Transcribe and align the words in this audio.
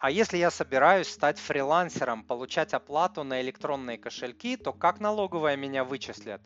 А 0.00 0.10
если 0.10 0.38
я 0.38 0.50
собираюсь 0.50 1.08
стать 1.08 1.38
фрилансером, 1.38 2.24
получать 2.24 2.72
оплату 2.74 3.22
на 3.22 3.40
электронные 3.42 3.98
кошельки, 3.98 4.56
то 4.56 4.72
как 4.72 4.98
налоговая 4.98 5.56
меня 5.56 5.84
вычислят? 5.84 6.42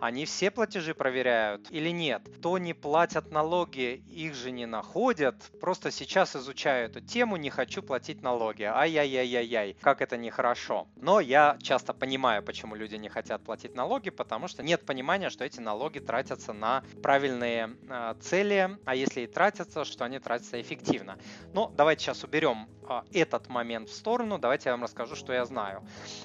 Они 0.00 0.26
все 0.26 0.50
платежи 0.50 0.94
проверяют 0.94 1.66
или 1.70 1.90
нет? 1.90 2.22
То 2.40 2.58
не 2.58 2.72
платят 2.72 3.32
налоги, 3.32 4.02
их 4.08 4.34
же 4.34 4.50
не 4.52 4.66
находят. 4.66 5.34
Просто 5.60 5.90
сейчас 5.90 6.36
изучаю 6.36 6.86
эту 6.86 7.00
тему, 7.00 7.36
не 7.36 7.50
хочу 7.50 7.82
платить 7.82 8.22
налоги. 8.22 8.62
Ай-яй-яй-яй-яй, 8.62 9.76
как 9.80 10.00
это 10.00 10.16
нехорошо. 10.16 10.86
Но 10.96 11.20
я 11.20 11.58
часто 11.62 11.92
понимаю, 11.94 12.42
почему 12.42 12.76
люди 12.76 12.94
не 12.94 13.08
хотят 13.08 13.42
платить 13.42 13.74
налоги, 13.74 14.10
потому 14.10 14.46
что 14.46 14.62
нет 14.62 14.86
понимания, 14.86 15.30
что 15.30 15.44
эти 15.44 15.60
налоги 15.60 15.98
тратятся 15.98 16.52
на 16.52 16.84
правильные 17.02 17.76
э, 17.88 18.14
цели, 18.20 18.78
а 18.84 18.94
если 18.94 19.22
и 19.22 19.26
тратятся, 19.26 19.84
что 19.84 20.04
они 20.04 20.18
тратятся 20.20 20.60
эффективно. 20.60 21.18
Но 21.52 21.72
давайте 21.76 22.04
сейчас 22.04 22.22
уберем 22.22 22.68
э, 22.88 23.02
этот 23.12 23.48
момент 23.48 23.88
в 23.88 23.94
сторону, 23.94 24.38
давайте 24.38 24.68
я 24.68 24.74
вам 24.74 24.84
расскажу, 24.84 25.16
что 25.16 25.32
я 25.32 25.44
знаю. 25.44 25.82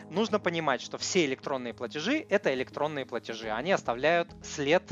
Нужно 0.10 0.40
понимать, 0.40 0.82
что 0.82 0.98
все 0.98 1.26
электронные 1.26 1.74
платежи– 1.74 2.26
это 2.30 2.54
электронные 2.54 3.06
платежи, 3.06 3.50
они 3.64 3.72
оставляют 3.72 4.28
след 4.44 4.84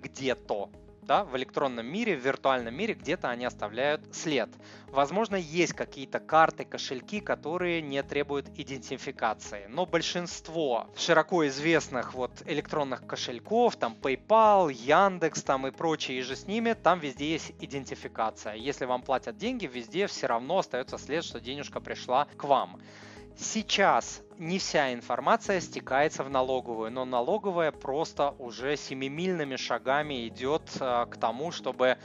где-то. 0.00 0.70
Да, 1.02 1.24
в 1.24 1.36
электронном 1.36 1.84
мире, 1.84 2.16
в 2.16 2.24
виртуальном 2.24 2.72
мире 2.72 2.94
где-то 2.94 3.28
они 3.28 3.44
оставляют 3.44 4.14
след. 4.14 4.48
Возможно, 4.86 5.34
есть 5.34 5.72
какие-то 5.72 6.20
карты, 6.20 6.64
кошельки, 6.64 7.18
которые 7.18 7.82
не 7.82 8.00
требуют 8.04 8.48
идентификации. 8.54 9.66
Но 9.68 9.86
большинство 9.86 10.86
широко 10.96 11.44
известных 11.48 12.14
вот 12.14 12.30
электронных 12.46 13.04
кошельков, 13.04 13.74
там 13.74 13.96
PayPal, 14.00 14.72
Яндекс 14.72 15.42
там 15.42 15.66
и 15.66 15.72
прочие 15.72 16.20
и 16.20 16.22
же 16.22 16.36
с 16.36 16.46
ними, 16.46 16.74
там 16.74 17.00
везде 17.00 17.32
есть 17.32 17.52
идентификация. 17.58 18.54
Если 18.54 18.84
вам 18.84 19.02
платят 19.02 19.36
деньги, 19.36 19.66
везде 19.66 20.06
все 20.06 20.28
равно 20.28 20.58
остается 20.58 20.96
след, 20.96 21.24
что 21.24 21.40
денежка 21.40 21.80
пришла 21.80 22.28
к 22.36 22.44
вам. 22.44 22.80
Сейчас 23.36 24.22
не 24.38 24.58
вся 24.58 24.92
информация 24.92 25.60
стекается 25.60 26.24
в 26.24 26.30
налоговую, 26.30 26.90
но 26.90 27.04
налоговая 27.04 27.70
просто 27.70 28.34
уже 28.38 28.76
семимильными 28.76 29.56
шагами 29.56 30.26
идет 30.26 30.62
э, 30.80 31.06
к 31.08 31.16
тому, 31.16 31.52
чтобы 31.52 31.96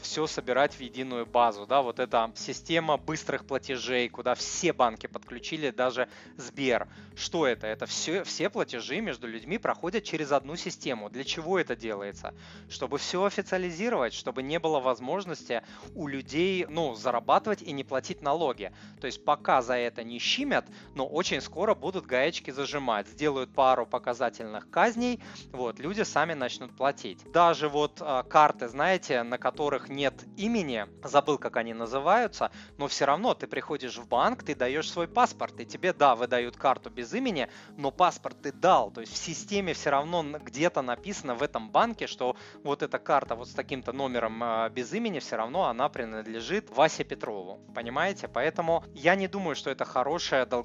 все 0.00 0.26
собирать 0.26 0.74
в 0.74 0.80
единую 0.80 1.24
базу. 1.24 1.66
Да, 1.66 1.82
вот 1.82 2.00
эта 2.00 2.32
система 2.34 2.96
быстрых 2.96 3.46
платежей, 3.46 4.08
куда 4.08 4.34
все 4.34 4.72
банки 4.72 5.06
подключили, 5.06 5.70
даже 5.70 6.08
Сбер. 6.36 6.88
Что 7.14 7.46
это? 7.46 7.66
Это 7.68 7.86
все, 7.86 8.24
все 8.24 8.50
платежи 8.50 9.00
между 9.00 9.28
людьми 9.28 9.58
проходят 9.58 10.02
через 10.02 10.32
одну 10.32 10.56
систему. 10.56 11.10
Для 11.10 11.22
чего 11.22 11.58
это 11.58 11.76
делается? 11.76 12.34
Чтобы 12.68 12.98
все 12.98 13.24
официализировать, 13.24 14.14
чтобы 14.14 14.42
не 14.42 14.58
было 14.58 14.80
возможности 14.80 15.62
у 15.94 16.08
людей 16.08 16.66
ну, 16.68 16.94
зарабатывать 16.94 17.62
и 17.62 17.70
не 17.72 17.84
платить 17.84 18.20
налоги. 18.20 18.72
То 19.00 19.06
есть 19.06 19.24
пока 19.24 19.62
за 19.62 19.74
это 19.74 20.02
не 20.02 20.18
щимят, 20.18 20.66
но 20.94 21.06
очень 21.06 21.40
скоро 21.40 21.74
будут 21.74 22.06
гаечки 22.06 22.50
зажимать, 22.50 23.08
сделают 23.08 23.52
пару 23.54 23.86
показательных 23.86 24.70
казней, 24.70 25.22
вот, 25.52 25.78
люди 25.78 26.02
сами 26.02 26.34
начнут 26.34 26.76
платить. 26.76 27.30
Даже 27.32 27.68
вот 27.68 28.00
э, 28.00 28.22
карты, 28.28 28.68
знаете, 28.68 29.22
на 29.22 29.38
которых 29.38 29.88
нет 29.88 30.14
имени, 30.36 30.86
забыл, 31.02 31.38
как 31.38 31.56
они 31.56 31.74
называются, 31.74 32.50
но 32.78 32.88
все 32.88 33.04
равно 33.04 33.34
ты 33.34 33.46
приходишь 33.46 33.96
в 33.96 34.08
банк, 34.08 34.42
ты 34.42 34.54
даешь 34.54 34.90
свой 34.90 35.08
паспорт, 35.08 35.60
и 35.60 35.66
тебе, 35.66 35.92
да, 35.92 36.14
выдают 36.14 36.56
карту 36.56 36.90
без 36.90 37.12
имени, 37.14 37.48
но 37.76 37.90
паспорт 37.90 38.40
ты 38.42 38.52
дал, 38.52 38.90
то 38.90 39.00
есть 39.00 39.12
в 39.12 39.16
системе 39.16 39.74
все 39.74 39.90
равно 39.90 40.22
где-то 40.22 40.82
написано 40.82 41.34
в 41.34 41.42
этом 41.42 41.70
банке, 41.70 42.06
что 42.06 42.36
вот 42.62 42.82
эта 42.82 42.98
карта 42.98 43.34
вот 43.34 43.48
с 43.48 43.52
таким-то 43.52 43.92
номером 43.92 44.42
э, 44.42 44.70
без 44.70 44.92
имени, 44.92 45.18
все 45.18 45.36
равно 45.36 45.64
она 45.64 45.88
принадлежит 45.88 46.70
Васе 46.70 47.04
Петрову, 47.04 47.60
понимаете? 47.74 48.28
Поэтому 48.28 48.84
я 48.94 49.14
не 49.14 49.28
думаю, 49.28 49.54
что 49.54 49.70
это 49.70 49.84
хорошая 49.84 50.46
долгосрочная 50.46 50.63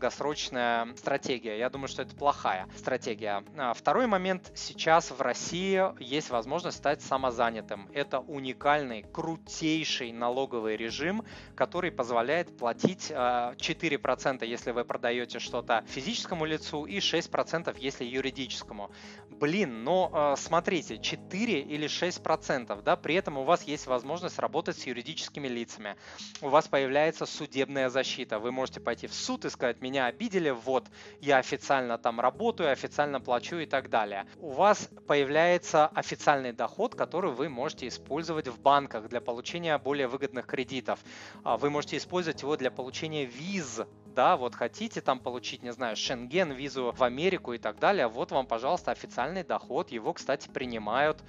стратегия. 0.96 1.58
Я 1.58 1.70
думаю, 1.70 1.88
что 1.88 2.02
это 2.02 2.16
плохая 2.16 2.68
стратегия. 2.78 3.44
А, 3.58 3.74
второй 3.74 4.08
момент. 4.08 4.52
Сейчас 4.56 5.12
в 5.12 5.22
России 5.22 5.82
есть 6.02 6.30
возможность 6.30 6.78
стать 6.78 7.02
самозанятым. 7.02 7.90
Это 7.94 8.20
уникальный, 8.20 9.04
крутейший 9.04 10.12
налоговый 10.12 10.78
режим, 10.78 11.24
который 11.56 11.92
позволяет 11.92 12.58
платить 12.58 13.12
4%, 13.12 14.42
а, 14.42 14.46
если 14.46 14.72
вы 14.72 14.86
продаете 14.86 15.40
что-то 15.40 15.84
физическому 15.88 16.46
лицу, 16.46 16.86
и 16.86 17.00
6%, 17.00 17.78
если 17.78 18.06
юридическому. 18.06 18.92
Блин, 19.30 19.84
но 19.84 20.10
а, 20.14 20.36
смотрите, 20.36 20.98
4 20.98 21.62
или 21.62 21.88
6%, 21.88 22.82
да, 22.82 22.96
при 22.96 23.16
этом 23.16 23.38
у 23.38 23.44
вас 23.44 23.64
есть 23.64 23.88
возможность 23.88 24.40
работать 24.40 24.78
с 24.78 24.86
юридическими 24.86 25.48
лицами. 25.48 25.96
У 26.42 26.50
вас 26.50 26.68
появляется 26.68 27.26
судебная 27.26 27.90
защита. 27.90 28.40
Вы 28.40 28.52
можете 28.52 28.80
пойти 28.80 29.08
в 29.08 29.14
суд 29.14 29.46
и 29.46 29.50
сказать, 29.50 29.82
меня 29.90 30.06
обидели, 30.06 30.52
вот, 30.52 30.88
я 31.20 31.38
официально 31.38 31.98
там 31.98 32.20
работаю, 32.20 32.72
официально 32.72 33.20
плачу 33.20 33.58
и 33.58 33.66
так 33.66 33.90
далее. 33.90 34.26
У 34.38 34.52
вас 34.52 34.90
появляется 35.08 35.88
официальный 35.88 36.54
доход, 36.54 36.96
который 36.96 37.32
вы 37.32 37.50
можете 37.50 37.88
использовать 37.88 38.48
в 38.48 38.60
банках 38.60 39.10
для 39.10 39.20
получения 39.20 39.78
более 39.78 40.08
выгодных 40.08 40.46
кредитов. 40.46 41.00
А, 41.44 41.58
вы 41.58 41.70
можете 41.70 41.98
использовать 41.98 42.42
его 42.42 42.56
для 42.56 42.72
получения 42.72 43.26
виз 43.26 43.82
да, 44.20 44.36
вот 44.36 44.54
хотите 44.54 45.00
там 45.00 45.18
получить, 45.18 45.64
не 45.64 45.72
знаю, 45.72 45.96
Шенген, 45.96 46.52
визу 46.52 46.94
в 46.94 47.04
Америку 47.04 47.54
и 47.54 47.58
так 47.58 47.80
далее, 47.80 48.10
вот 48.10 48.32
вам, 48.32 48.48
пожалуйста, 48.48 48.92
официальный 48.92 49.46
доход, 49.46 49.92
его, 49.92 50.12
кстати, 50.12 50.50
принимают. 50.50 51.24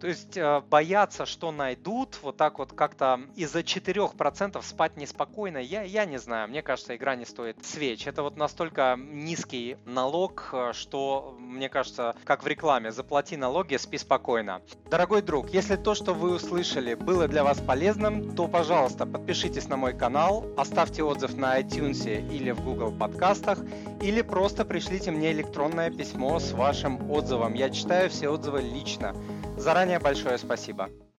То 0.00 0.08
есть 0.08 0.36
э, 0.36 0.60
бояться, 0.68 1.24
что 1.24 1.52
найдут, 1.52 2.18
вот 2.20 2.36
так 2.36 2.58
вот 2.58 2.72
как-то 2.72 3.20
из-за 3.36 3.60
4% 3.60 4.60
спать 4.60 4.96
неспокойно, 4.96 5.58
я, 5.58 5.82
я 5.82 6.04
не 6.04 6.18
знаю, 6.18 6.48
мне 6.48 6.62
кажется, 6.62 6.96
игра 6.96 7.14
не 7.14 7.26
стоит 7.26 7.64
свеч. 7.64 8.08
Это 8.08 8.24
вот 8.24 8.36
настолько 8.36 8.98
низкий 8.98 9.76
налог, 9.84 10.50
э, 10.52 10.72
что, 10.72 11.36
мне 11.38 11.68
кажется, 11.68 12.16
как 12.24 12.42
в 12.42 12.48
рекламе, 12.48 12.90
заплати 12.90 13.36
налоги, 13.36 13.76
спи 13.76 13.98
спокойно. 13.98 14.62
Дорогой 14.90 15.22
друг, 15.22 15.50
если 15.50 15.76
то, 15.76 15.94
что 15.94 16.12
вы 16.12 16.34
услышали, 16.34 16.94
было 16.94 17.28
для 17.28 17.44
вас 17.44 17.60
полезным, 17.60 18.34
то, 18.34 18.48
пожалуйста, 18.48 19.06
подпишитесь 19.06 19.68
на 19.68 19.76
мой 19.76 19.96
канал, 19.96 20.44
оставьте 20.56 21.04
отзыв 21.04 21.36
на 21.36 21.60
iTunes 21.60 22.31
или 22.32 22.50
в 22.50 22.64
Google 22.64 22.92
подкастах, 22.92 23.58
или 24.00 24.22
просто 24.22 24.64
пришлите 24.64 25.10
мне 25.10 25.32
электронное 25.32 25.90
письмо 25.90 26.38
с 26.38 26.52
вашим 26.52 27.10
отзывом. 27.10 27.54
Я 27.54 27.70
читаю 27.70 28.10
все 28.10 28.28
отзывы 28.28 28.62
лично. 28.62 29.14
Заранее 29.56 29.98
большое 29.98 30.38
спасибо. 30.38 30.88